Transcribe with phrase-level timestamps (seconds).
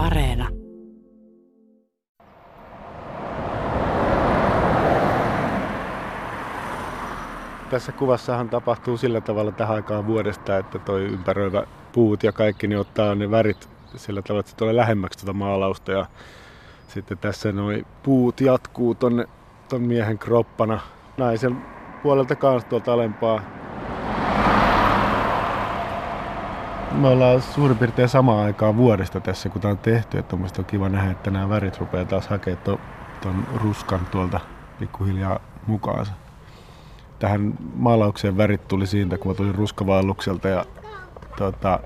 [0.00, 0.48] Areena.
[7.70, 12.78] Tässä kuvassahan tapahtuu sillä tavalla tähän aikaan vuodesta, että toi ympäröivä puut ja kaikki niin
[12.78, 15.92] ottaa ne värit sillä tavalla, että se tulee lähemmäksi tuota maalausta.
[15.92, 16.06] Ja
[16.88, 19.28] sitten tässä noin puut jatkuu tonne
[19.68, 20.80] ton miehen kroppana.
[21.16, 21.56] Naisen
[22.02, 23.59] puolelta kanssa tuolta alempaa
[27.00, 30.18] me ollaan suurin piirtein samaan aikaan vuodesta tässä, kun tämä on tehty.
[30.18, 32.78] Että on kiva nähdä, että nämä värit rupeaa taas hakemaan tuon,
[33.22, 34.40] tuon ruskan tuolta
[34.78, 36.12] pikkuhiljaa mukaansa.
[37.18, 40.64] Tähän maalaukseen värit tuli siitä, kun mä tulin ruskavaellukselta ja
[41.36, 41.80] tuota,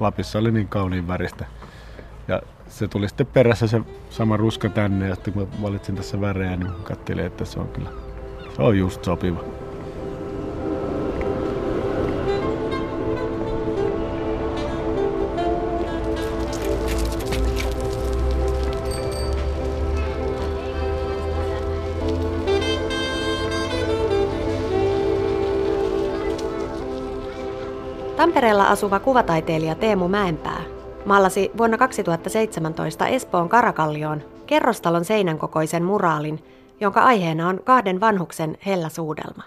[0.00, 1.46] Lapissa oli niin kauniin väristä.
[2.28, 6.20] Ja se tuli sitten perässä se sama ruska tänne ja sitten kun mä valitsin tässä
[6.20, 7.90] värejä, niin katselin, että se on kyllä,
[8.56, 9.63] se on just sopiva.
[28.16, 30.60] Tampereella asuva kuvataiteilija Teemu Mäenpää
[31.04, 36.44] maalasi vuonna 2017 Espoon Karakallioon kerrostalon seinän kokoisen muraalin,
[36.80, 39.42] jonka aiheena on kahden vanhuksen hellä suudelma.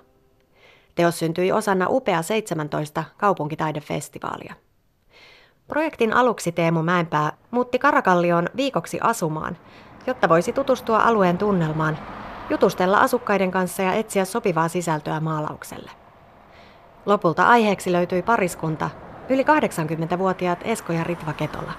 [0.96, 4.54] Teos syntyi osana Upea 17 kaupunkitaidefestivaalia.
[5.68, 9.58] Projektin aluksi Teemu Mäenpää muutti Karakallioon viikoksi asumaan,
[10.08, 11.98] jotta voisi tutustua alueen tunnelmaan,
[12.50, 16.07] jutustella asukkaiden kanssa ja etsiä sopivaa sisältöä maalaukselle.
[17.08, 18.90] Lopulta aiheeksi löytyi pariskunta,
[19.30, 21.72] yli 80-vuotiaat Esko ja Ritva Ketola.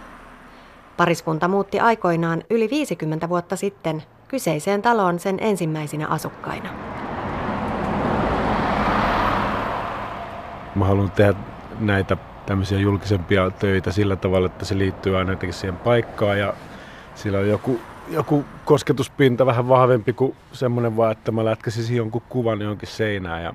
[0.96, 6.68] Pariskunta muutti aikoinaan yli 50 vuotta sitten kyseiseen taloon sen ensimmäisinä asukkaina.
[10.74, 11.34] Mä haluan tehdä
[11.80, 16.54] näitä tämmöisiä julkisempia töitä sillä tavalla, että se liittyy aina jotenkin siihen paikkaan ja
[17.14, 22.60] sillä on joku, joku kosketuspinta vähän vahvempi kuin semmoinen vaan, että mä lätkäsisin jonkun kuvan
[22.60, 23.54] johonkin seinään ja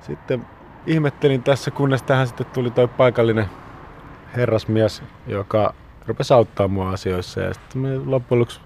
[0.00, 0.46] sitten
[0.86, 3.46] ihmettelin tässä, kunnes tähän sitten tuli toi paikallinen
[4.36, 5.74] herrasmies, joka
[6.06, 7.40] rupesi auttaa mua asioissa.
[7.40, 8.60] Ja sitten me loppujen lopuksi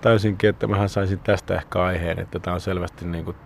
[0.00, 3.36] täysinkin, että mähän saisin tästä ehkä aiheen, että tämä on selvästi niin kuin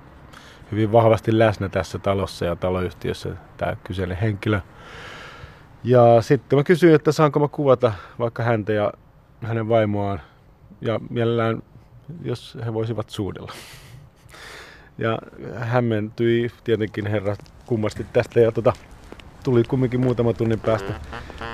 [0.72, 4.60] hyvin vahvasti läsnä tässä talossa ja taloyhtiössä tämä kyseinen henkilö.
[5.84, 8.92] Ja sitten mä kysyin, että saanko mä kuvata vaikka häntä ja
[9.42, 10.20] hänen vaimoaan
[10.80, 11.62] ja mielellään,
[12.22, 13.52] jos he voisivat suudella.
[14.98, 15.18] Ja
[15.56, 17.36] hämmentyi tietenkin herra
[17.70, 18.72] kummasti tästä ja tota,
[19.44, 20.92] tuli kumminkin muutama tunnin päästä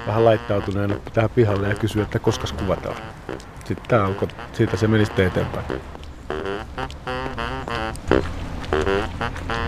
[0.06, 2.96] vähän laittautuneena tähän pihalle ja kysyi, että koska kuvataan.
[3.64, 5.64] Sitten tää alkoi, siitä se meni sitten eteenpäin.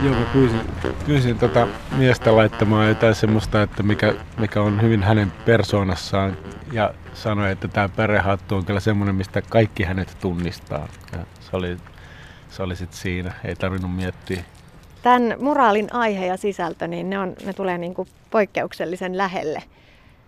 [0.02, 0.60] Joo, mä pyysin,
[1.06, 6.36] pyysin tota miestä laittamaan jotain semmoista, että mikä, mikä on hyvin hänen persoonassaan
[6.72, 10.88] ja sanoi, että tämä pärehattu on kyllä semmoinen, mistä kaikki hänet tunnistaa.
[11.12, 11.76] Ja se oli,
[12.50, 14.44] se oli sit siinä, ei tarvinnut miettiä
[15.08, 19.62] Tämän muraalin aihe ja sisältö, niin ne, on, ne tulee niin kuin poikkeuksellisen lähelle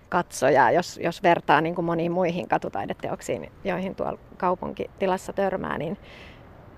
[0.08, 5.98] katsojaa, jos, jos vertaa niin kuin moniin muihin katutaideteoksiin, joihin tuolla kaupunkitilassa törmää, niin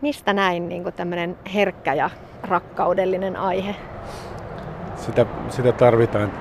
[0.01, 2.11] mistä näin niin kuin tämmöinen herkkä ja
[2.43, 3.77] rakkaudellinen aihe?
[4.97, 6.33] Sitä, sitä tarvitaan.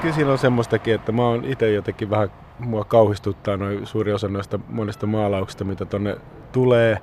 [0.00, 4.28] Kyllä siinä on semmoistakin, että mä oon itse jotenkin vähän, mua kauhistuttaa noin suuri osa
[4.28, 6.16] noista monista maalauksista, mitä tonne
[6.52, 6.98] tulee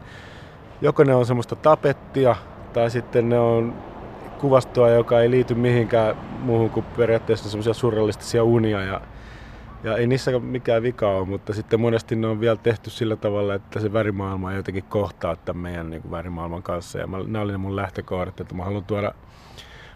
[0.81, 2.35] joko ne on semmoista tapettia
[2.73, 3.73] tai sitten ne on
[4.39, 9.01] kuvastoa, joka ei liity mihinkään muuhun kuin periaatteessa semmoisia surrealistisia unia ja,
[9.83, 13.53] ja ei niissä mikään vika ole, mutta sitten monesti ne on vielä tehty sillä tavalla,
[13.53, 17.51] että se värimaailma jotenkin kohtaa tämän meidän niin kuin värimaailman kanssa ja mä, nämä oli
[17.51, 19.13] ne mun lähtökohdat, että mä haluan tuoda,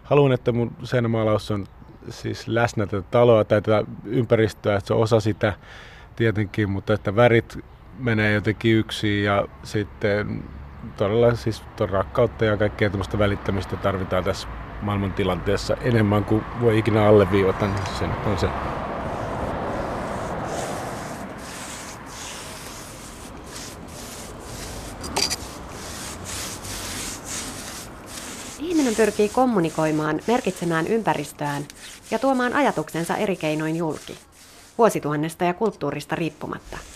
[0.03, 1.65] haluan, että mun seinämaalaus on
[2.09, 5.53] siis läsnä tätä taloa tai tätä ympäristöä, että se on osa sitä
[6.15, 7.59] tietenkin, mutta että värit
[7.99, 10.43] menee jotenkin yksin ja sitten
[10.97, 14.47] todella siis rakkautta ja kaikkea tämmöistä välittämistä tarvitaan tässä
[14.81, 18.47] maailmantilanteessa enemmän kuin voi ikinä alleviivata, niin se on se.
[28.59, 31.63] Ihminen pyrkii kommunikoimaan, merkitsemään ympäristöään
[32.11, 34.17] ja tuomaan ajatuksensa eri keinoin julki,
[34.77, 36.77] vuosituhannesta ja kulttuurista riippumatta–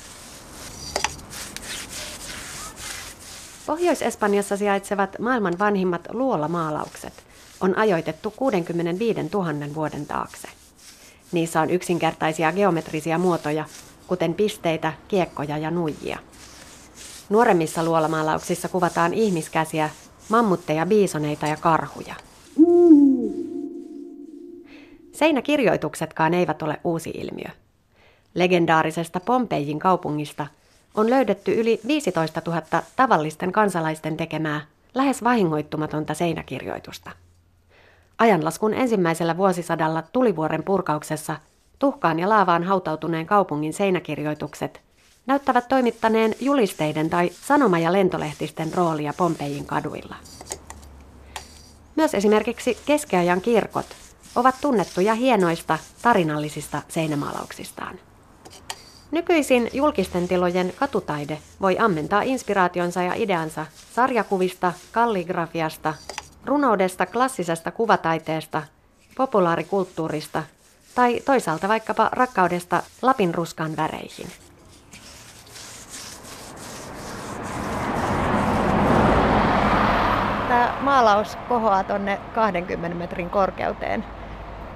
[3.67, 7.13] Pohjois-Espanjassa sijaitsevat maailman vanhimmat luolamaalaukset
[7.61, 10.47] on ajoitettu 65 000 vuoden taakse.
[11.31, 13.65] Niissä on yksinkertaisia geometrisia muotoja,
[14.07, 16.19] kuten pisteitä, kiekkoja ja nuijia.
[17.29, 19.89] Nuoremmissa luolamaalauksissa kuvataan ihmiskäsiä,
[20.29, 22.15] mammutteja, biisoneita ja karhuja.
[25.11, 27.49] Seinäkirjoituksetkaan eivät ole uusi ilmiö.
[28.33, 30.47] Legendaarisesta Pompejin kaupungista
[30.97, 32.61] on löydetty yli 15 000
[32.95, 34.61] tavallisten kansalaisten tekemää
[34.95, 37.11] lähes vahingoittumatonta seinäkirjoitusta.
[38.17, 41.35] Ajanlaskun ensimmäisellä vuosisadalla tulivuoren purkauksessa
[41.79, 44.81] tuhkaan ja laavaan hautautuneen kaupungin seinäkirjoitukset
[45.27, 50.15] näyttävät toimittaneen julisteiden tai sanoma- ja lentolehtisten roolia Pompejin kaduilla.
[51.95, 53.85] Myös esimerkiksi keskiajan kirkot
[54.35, 57.99] ovat tunnettuja hienoista tarinallisista seinämaalauksistaan.
[59.11, 65.93] Nykyisin julkisten tilojen katutaide voi ammentaa inspiraationsa ja ideansa sarjakuvista, kalligrafiasta,
[66.45, 68.63] runoudesta, klassisesta kuvataiteesta,
[69.17, 70.43] populaarikulttuurista
[70.95, 74.27] tai toisaalta vaikkapa rakkaudesta Lapin ruskan väreihin.
[80.47, 84.05] Tämä maalaus kohoaa tuonne 20 metrin korkeuteen.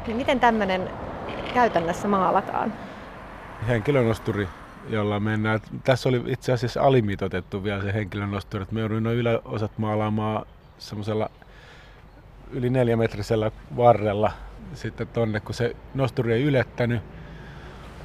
[0.08, 0.90] Miten tämmöinen
[1.54, 2.74] käytännössä maalataan?
[3.68, 4.48] Henkilönosturi,
[4.90, 5.60] jolla mennään.
[5.84, 10.46] Tässä oli itse asiassa alimitotettu vielä se henkilönosturi, että me jouduin noin yläosat maalaamaan
[10.78, 11.30] semmoisella
[12.52, 14.32] yli neljämetrisellä varrella
[14.74, 17.02] sitten tonne, kun se nosturi ei ylettänyt.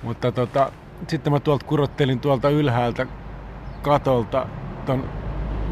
[0.03, 0.73] Mutta tota,
[1.09, 3.07] sitten mä tuolta kurottelin tuolta ylhäältä
[3.83, 4.47] katolta
[4.87, 5.09] ton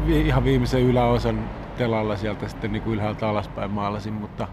[0.07, 4.47] ihan viimeisen yläosan telalla sieltä sitten niin kuin ylhäältä alaspäin maalasin, mutta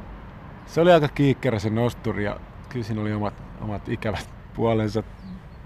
[0.67, 2.37] se oli aika kiikkerä se nosturi ja
[2.69, 5.02] kyllä siinä oli omat, omat ikävät puolensa.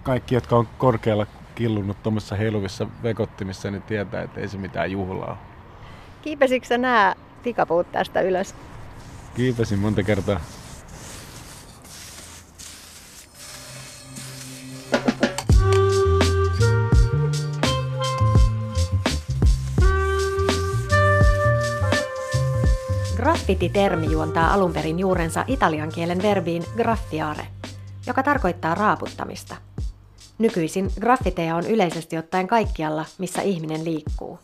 [0.07, 5.43] Kaikki, jotka on korkealla killunut tuommoisessa heiluvissa vekottimissa, niin tietää, että ei se mitään juhlaa.
[6.23, 8.55] Kiipesikö nämä tikapuut tästä ylös?
[9.35, 10.41] Kiipesin monta kertaa.
[23.17, 27.47] Graffiti-termi juontaa alun perin juurensa italian kielen verbiin graffiare,
[28.07, 29.57] joka tarkoittaa raaputtamista.
[30.39, 34.39] Nykyisin graffiteja on yleisesti ottaen kaikkialla, missä ihminen liikkuu,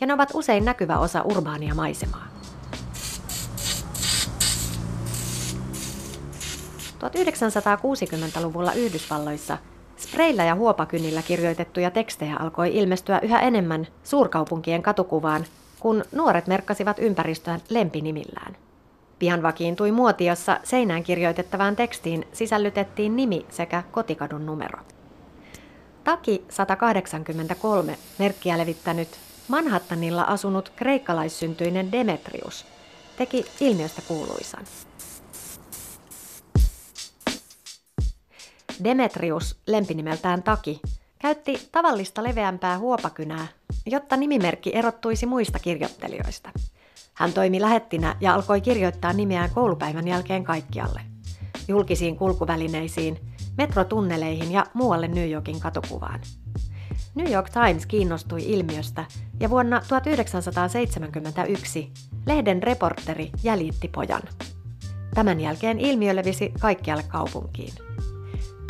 [0.00, 2.26] ja ne ovat usein näkyvä osa urbaania maisemaa.
[6.98, 9.58] 1960-luvulla Yhdysvalloissa
[9.96, 15.44] spreillä ja huopakynillä kirjoitettuja tekstejä alkoi ilmestyä yhä enemmän suurkaupunkien katukuvaan
[15.80, 18.56] kun nuoret merkkasivat ympäristöään lempinimillään.
[19.18, 24.78] Pian vakiintui muoti, jossa seinään kirjoitettavaan tekstiin sisällytettiin nimi sekä kotikadun numero.
[26.06, 29.08] Taki 183 merkkiä levittänyt
[29.48, 32.66] Manhattanilla asunut kreikkalaissyntyinen Demetrius
[33.16, 34.64] teki ilmiöstä kuuluisan.
[38.84, 40.80] Demetrius, lempinimeltään Taki,
[41.18, 43.46] käytti tavallista leveämpää huopakynää
[43.86, 46.50] jotta nimimerkki erottuisi muista kirjoittelijoista.
[47.14, 51.00] Hän toimi lähettinä ja alkoi kirjoittaa nimeään koulupäivän jälkeen kaikkialle.
[51.68, 53.18] Julkisiin kulkuvälineisiin,
[53.58, 56.20] metrotunneleihin ja muualle New Yorkin katukuvaan.
[57.14, 59.04] New York Times kiinnostui ilmiöstä
[59.40, 61.92] ja vuonna 1971
[62.26, 64.22] lehden reporteri jäljitti pojan.
[65.14, 67.74] Tämän jälkeen ilmiö levisi kaikkialle kaupunkiin.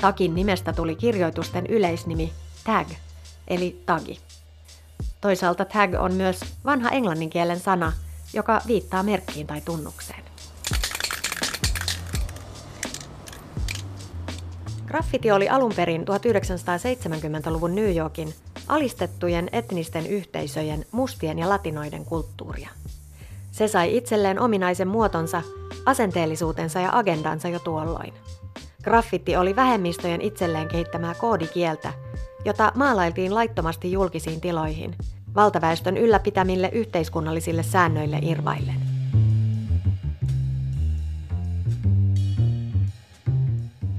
[0.01, 2.33] Takin nimestä tuli kirjoitusten yleisnimi
[2.65, 2.89] tag,
[3.49, 4.21] eli tagi.
[5.21, 7.93] Toisaalta tag on myös vanha englanninkielen sana,
[8.33, 10.26] joka viittaa merkkiin tai tunnukseen.
[14.87, 18.35] Graffiti oli alun perin 1970-luvun New Yorkin
[18.69, 22.71] alistettujen etnisten yhteisöjen mustien ja latinoiden kulttuuria.
[23.53, 25.43] Se sai itselleen ominaisen muotonsa,
[25.87, 28.15] asenteellisuutensa ja agendansa jo tuolloin.
[28.83, 31.93] Graffiti oli vähemmistöjen itselleen kehittämää koodikieltä,
[32.45, 34.97] jota maalailtiin laittomasti julkisiin tiloihin,
[35.35, 38.86] valtaväestön ylläpitämille yhteiskunnallisille säännöille irvaillen.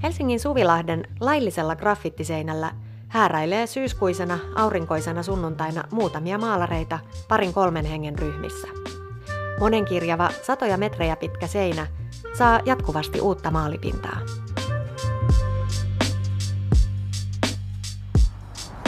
[0.03, 2.71] Helsingin Suvilahden laillisella graffittiseinällä
[3.07, 8.67] hääräilee syyskuisena aurinkoisena sunnuntaina muutamia maalareita parin kolmen hengen ryhmissä.
[9.59, 11.87] Monenkirjava satoja metrejä pitkä seinä
[12.33, 14.19] saa jatkuvasti uutta maalipintaa.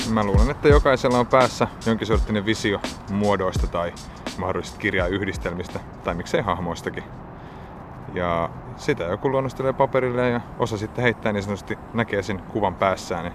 [0.09, 2.79] Mä luulen, että jokaisella on päässä jonkin sorttinen visio
[3.11, 3.93] muodoista tai
[4.37, 7.03] mahdollisesti kirjayhdistelmistä tai miksei hahmoistakin.
[8.13, 13.23] Ja sitä joku luonnostelee paperille ja osa sitten heittää niin sanotusti näkee sen kuvan päässään.
[13.23, 13.33] Niin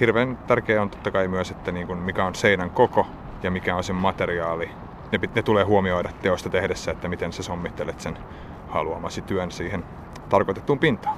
[0.00, 3.06] hirveän tärkeää on totta kai myös, että niin kuin mikä on seinän koko
[3.42, 4.70] ja mikä on sen materiaali.
[5.12, 8.18] Ne, ne tulee huomioida teosta tehdessä, että miten sä sommittelet sen
[8.68, 9.84] haluamasi työn siihen
[10.28, 11.16] tarkoitettuun pintaan.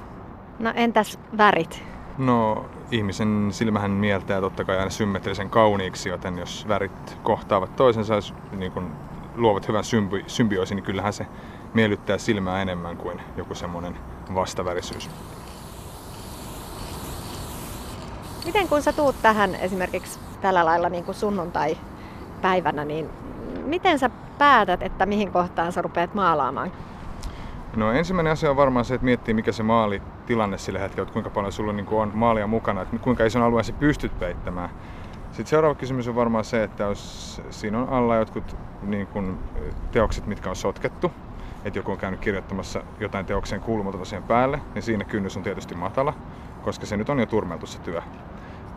[0.59, 1.83] No entäs värit?
[2.17, 8.21] No ihmisen silmähän mieltää totta kai aina symmetrisen kauniiksi, joten jos värit kohtaavat toisensa ja
[8.57, 8.91] niin kun
[9.35, 11.27] luovat hyvän symbi- symbioosin, niin kyllähän se
[11.75, 13.97] miellyttää silmää enemmän kuin joku semmoinen
[14.35, 15.09] vastavärisyys.
[18.45, 23.09] Miten kun sä tuut tähän esimerkiksi tällä lailla niin kuin sunnuntai-päivänä, niin
[23.65, 26.71] miten sä päätät, että mihin kohtaan sä rupeat maalaamaan?
[27.75, 31.29] No ensimmäinen asia on varmaan se, että miettii mikä se maalitilanne sillä hetkellä, että kuinka
[31.29, 34.69] paljon sulla niin on maalia mukana, että kuinka ison alueen sä pystyt peittämään.
[35.27, 39.39] Sitten seuraava kysymys on varmaan se, että jos siinä on alla jotkut niin kuin,
[39.91, 41.11] teokset, mitkä on sotkettu,
[41.65, 45.75] että joku on käynyt kirjoittamassa jotain teokseen kuulumatonta siihen päälle, niin siinä kynnys on tietysti
[45.75, 46.13] matala,
[46.63, 48.01] koska se nyt on jo turmeltu se työ.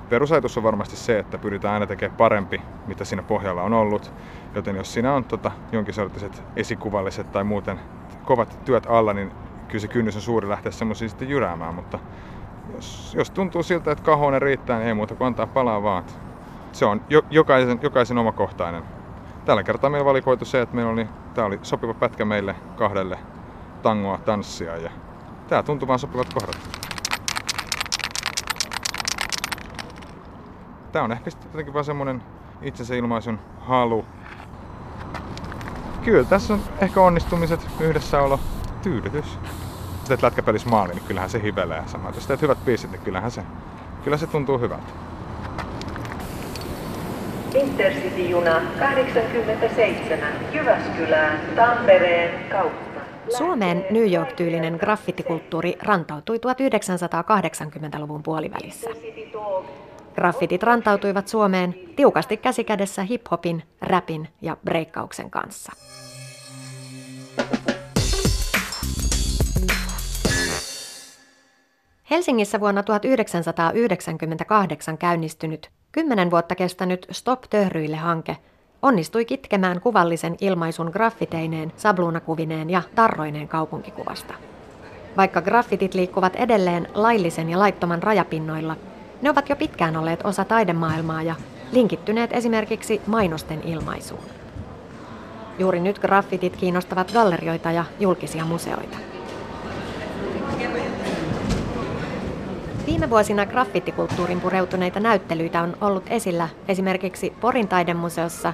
[0.09, 4.12] Perusajatus on varmasti se, että pyritään aina tekemään parempi, mitä siinä pohjalla on ollut.
[4.54, 7.80] Joten jos siinä on tota, jonkin sortiset esikuvalliset tai muuten
[8.25, 9.33] kovat työt alla, niin
[9.68, 11.75] kyllä se kynnys on suuri lähteä semmoisia sitten jyräämään.
[11.75, 11.99] Mutta
[12.75, 16.04] jos, jos tuntuu siltä, että kahoinen riittää, niin ei muuta kuin antaa palaa vaan.
[16.73, 18.98] Se on jo, jokaisen, jokaisen omakohtainen.
[19.49, 23.19] Tällä kertaa meillä valikoitu se, että meillä oli, tämä oli sopiva pätkä meille kahdelle
[23.83, 24.90] tangoa tanssia ja
[25.49, 26.57] tämä tuntuu vaan sopivat kohdat.
[30.93, 32.23] Tää on ehkä sitten jotenkin vaan semmonen
[32.62, 34.05] itsensä ilmaisun halu.
[36.05, 38.40] Kyllä tässä on ehkä onnistumiset, yhdessäolo,
[38.83, 39.26] tyydytys.
[39.26, 42.11] Sitten teet lätkäpelissä maali, niin kyllähän se hivelee sama.
[42.14, 43.43] Jos teet hyvät biisit, niin kyllähän se,
[44.05, 45.07] kyllä se tuntuu hyvältä.
[47.55, 53.00] Intercity-juna 87 Jyväskylään Tampereen kautta.
[53.38, 58.90] Suomeen New York-tyylinen graffitikulttuuri rantautui 1980-luvun puolivälissä.
[60.14, 65.73] Graffitit rantautuivat Suomeen tiukasti käsikädessä hiphopin, rapin ja breikkauksen kanssa.
[72.11, 78.37] Helsingissä vuonna 1998 käynnistynyt, kymmenen vuotta kestänyt Stop Töhryille hanke
[78.83, 84.35] onnistui kitkemään kuvallisen ilmaisun graffiteineen, sabluunakuvineen ja tarroineen kaupunkikuvasta.
[85.16, 88.76] Vaikka graffitit liikkuvat edelleen laillisen ja laittoman rajapinnoilla,
[89.23, 91.35] ne ovat jo pitkään olleet osa taidemaailmaa ja
[91.73, 94.25] linkittyneet esimerkiksi mainosten ilmaisuun.
[95.59, 98.99] Juuri nyt graffitit kiinnostavat gallerioita ja julkisia museoita.
[102.88, 108.52] Viime vuosina graffittikulttuurin pureutuneita näyttelyitä on ollut esillä esimerkiksi Porin taidemuseossa,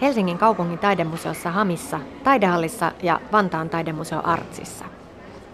[0.00, 4.84] Helsingin kaupungin taidemuseossa Hamissa, Taidehallissa ja Vantaan taidemuseo Artsissa.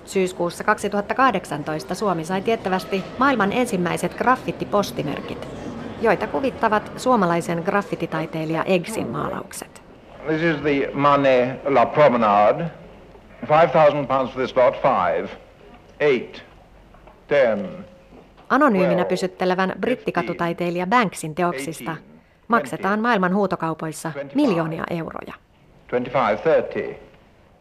[0.05, 5.49] Syyskuussa 2018 Suomi sai tiettävästi maailman ensimmäiset graffittipostimerkit,
[6.03, 9.83] joita kuvittavat suomalaisen graffititaiteilija Eggsin maalaukset.
[10.27, 12.65] This is the Manet La Promenade.
[13.49, 14.75] 5,000 pounds for this lot.
[14.83, 15.29] Five,
[16.01, 16.45] eight,
[17.29, 17.88] ten.
[18.49, 21.97] Anonyyminä pysyttelevän brittikatutaiteilija Banksin teoksista
[22.49, 25.35] maksetaan maailman huutokaupoissa miljoonia euroja.
[25.91, 27.09] 25, 30.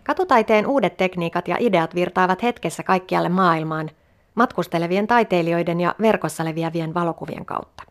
[0.03, 3.89] Katutaiteen uudet tekniikat ja ideat virtaavat hetkessä kaikkialle maailmaan,
[4.36, 7.84] matkustelevien taiteilijoiden ja verkossa leviävien valokuvien kautta.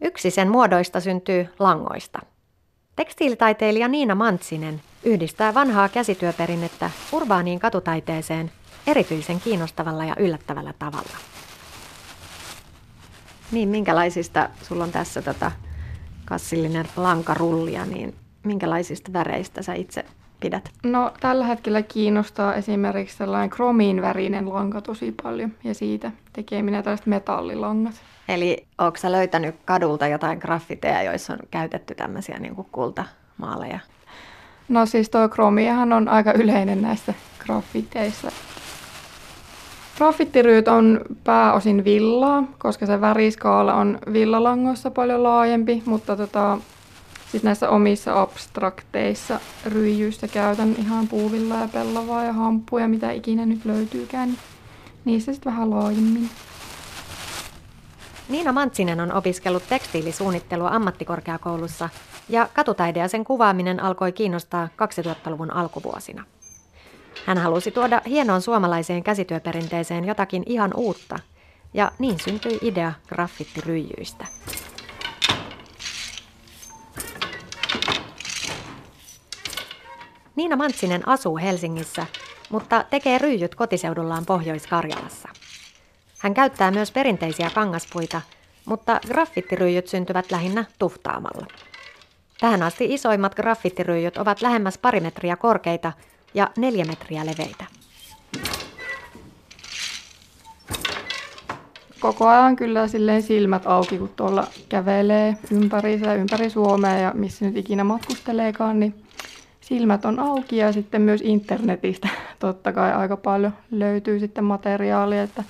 [0.00, 2.20] Yksi sen muodoista syntyy langoista.
[2.96, 8.50] Tekstiilitaiteilija Niina Mantsinen yhdistää vanhaa käsityöperinnettä urbaaniin katutaiteeseen
[8.86, 11.33] erityisen kiinnostavalla ja yllättävällä tavalla.
[13.52, 15.52] Niin, minkälaisista, sulla on tässä tätä
[16.24, 20.04] kassillinen lankarullia, niin minkälaisista väreistä sä itse
[20.40, 20.70] pidät?
[20.82, 27.06] No tällä hetkellä kiinnostaa esimerkiksi sellainen kromiin värinen lanka tosi paljon ja siitä tekeminen tällaiset
[27.06, 27.94] metallilangat.
[28.28, 33.78] Eli onko sä löytänyt kadulta jotain graffiteja, joissa on käytetty tämmöisiä niin kuin kultamaaleja?
[34.68, 38.30] No siis tuo kromiahan on aika yleinen näissä graffiteissa.
[39.96, 46.58] Graffittiryyt on pääosin villaa, koska se väriskaala on villalangoissa paljon laajempi, mutta tota,
[47.22, 53.64] sitten näissä omissa abstrakteissa ryijyistä käytän ihan puuvillaa ja pellavaa ja hamppuja, mitä ikinä nyt
[53.64, 54.28] löytyykään.
[54.28, 54.38] Niin
[55.04, 56.30] niissä sitten vähän laajemmin.
[58.28, 61.88] Niina Mantsinen on opiskellut tekstiilisuunnittelua ammattikorkeakoulussa
[62.28, 66.24] ja katutaide ja sen kuvaaminen alkoi kiinnostaa 2000-luvun alkuvuosina.
[67.26, 71.18] Hän halusi tuoda hienoon suomalaiseen käsityöperinteeseen jotakin ihan uutta,
[71.74, 74.26] ja niin syntyi idea graffittiryijyistä.
[80.36, 82.06] Niina Mantsinen asuu Helsingissä,
[82.50, 85.28] mutta tekee ryijyt kotiseudullaan Pohjois-Karjalassa.
[86.18, 88.20] Hän käyttää myös perinteisiä kangaspuita,
[88.64, 91.46] mutta graffittiryijyt syntyvät lähinnä tuftaamalla.
[92.40, 95.92] Tähän asti isoimmat graffittiryijyt ovat lähemmäs pari metriä korkeita
[96.34, 97.64] ja neljä metriä leveitä.
[102.00, 107.56] Koko ajan kyllä silleen silmät auki, kun tuolla kävelee ympäri ympäri Suomea ja missä nyt
[107.56, 108.94] ikinä matkusteleekaan, niin
[109.60, 115.22] silmät on auki ja sitten myös internetistä totta kai aika paljon löytyy sitten materiaalia.
[115.22, 115.44] Että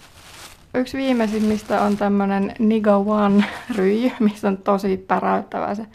[0.75, 3.45] yksi viimeisimmistä on tämmöinen Niga One
[3.77, 5.87] ryijy, missä on tosi päräyttävä se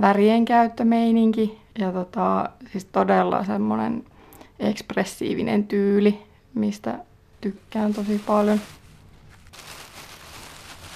[0.00, 4.04] värien käyttömeininki ja tota, siis todella semmoinen
[4.58, 6.22] ekspressiivinen tyyli,
[6.54, 6.98] mistä
[7.40, 8.60] tykkään tosi paljon.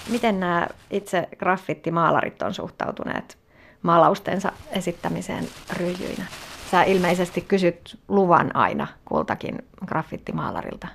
[0.09, 3.37] Miten nämä itse graffittimaalarit on suhtautuneet
[3.81, 5.47] maalaustensa esittämiseen
[5.77, 6.25] ryijyinä?
[6.71, 10.87] Sä ilmeisesti kysyt luvan aina kultakin graffittimaalarilta.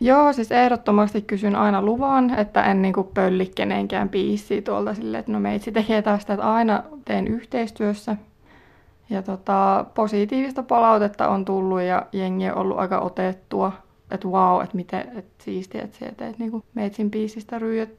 [0.00, 5.32] Joo, siis ehdottomasti kysyn aina luvan, että en niinku pölli kenenkään biisiä tuolta silleen, että
[5.32, 8.16] no meitsi tekee tästä, että aina teen yhteistyössä.
[9.10, 13.72] Ja tota, positiivista palautetta on tullut ja jengi on ollut aika otettua,
[14.10, 17.96] että wow, että miten että siistiä, että sä teet niinku meitsin biisistä ryijyt.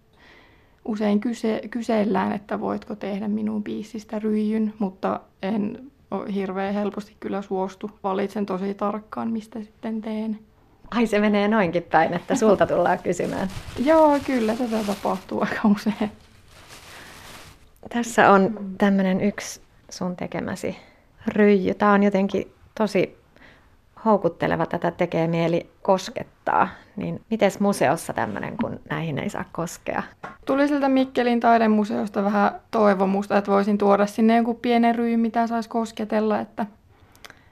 [0.85, 5.91] Usein kyse, kysellään, että voitko tehdä minun biisistä ryijyn, mutta en
[6.33, 7.91] hirveän helposti kyllä suostu.
[8.03, 10.39] Valitsen tosi tarkkaan, mistä sitten teen.
[10.91, 13.47] Ai se menee noinkin päin, että sulta tullaan kysymään.
[13.85, 16.11] Joo, kyllä tätä tapahtuu aika usein.
[17.89, 20.77] Tässä on tämmöinen yksi sun tekemäsi
[21.27, 21.73] ryijy.
[21.73, 23.17] Tämä on jotenkin tosi
[24.05, 26.69] houkutteleva, tätä tekee mieli koskettaa.
[26.95, 30.03] Niin miten museossa tämmöinen, kun näihin ei saa koskea?
[30.45, 35.69] Tuli siltä Mikkelin taidemuseosta vähän toivomusta, että voisin tuoda sinne joku pienen ryy, mitä saisi
[35.69, 36.39] kosketella.
[36.39, 36.65] Että...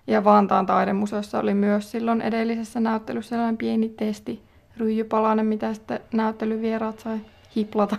[0.07, 4.41] Ja Vantaan taidemuseossa oli myös silloin edellisessä näyttelyssä sellainen pieni testi,
[4.77, 7.17] ryijypalanen, mitä sitten näyttelyvieraat sai
[7.55, 7.95] hiplata.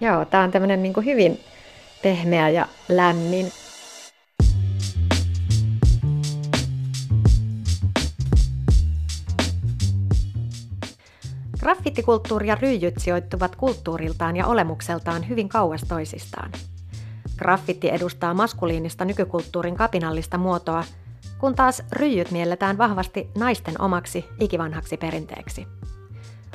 [0.00, 1.40] Joo, tämä on tämmöinen niin hyvin
[2.02, 3.46] pehmeä ja lämmin.
[11.62, 16.50] Graffittikulttuuri ja ryijyt sijoittuvat kulttuuriltaan ja olemukseltaan hyvin kauas toisistaan.
[17.38, 20.84] Graffitti edustaa maskuliinista nykykulttuurin kapinallista muotoa,
[21.38, 25.66] kun taas ryijyt mielletään vahvasti naisten omaksi ikivanhaksi perinteeksi.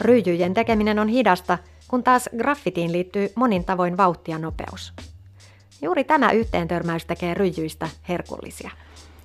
[0.01, 4.93] Ryijyjen tekeminen on hidasta, kun taas graffitiin liittyy monin tavoin vauhti ja nopeus.
[5.81, 8.71] Juuri tämä yhteentörmäys tekee ryijyistä herkullisia.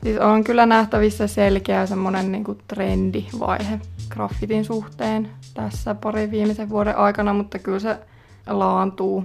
[0.02, 7.34] Siis on kyllä nähtävissä selkeä semmoinen niin trendivaihe graffitin suhteen tässä parin viimeisen vuoden aikana,
[7.34, 7.98] mutta kyllä se
[8.46, 9.24] laantuu.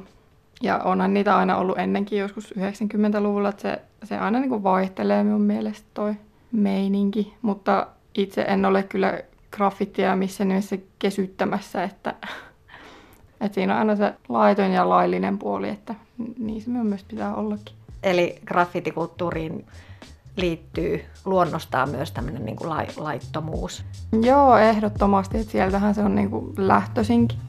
[0.62, 5.24] Ja onhan niitä aina ollut ennenkin joskus 90-luvulla, että se, se aina niin kuin vaihtelee
[5.24, 6.13] minun mielestä toi
[6.52, 9.20] meininki, mutta itse en ole kyllä
[9.52, 12.16] graffittia missä nimessä kesyttämässä, että,
[13.42, 15.96] että siinä on aina se laiton ja laillinen puoli, että
[16.40, 17.76] niin se myös pitää ollakin.
[18.04, 19.66] Eli graffitikulttuuriin
[20.38, 23.84] liittyy luonnostaan myös tämmöinen niin kuin laittomuus.
[24.21, 25.38] Joo, ehdottomasti.
[25.38, 27.39] Että sieltähän se on niin kuin lähtöisinkin.